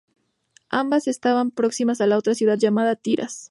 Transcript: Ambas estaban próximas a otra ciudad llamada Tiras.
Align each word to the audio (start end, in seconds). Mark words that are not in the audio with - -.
Ambas 0.71 1.07
estaban 1.07 1.51
próximas 1.51 2.01
a 2.01 2.05
otra 2.17 2.33
ciudad 2.33 2.57
llamada 2.57 2.95
Tiras. 2.95 3.49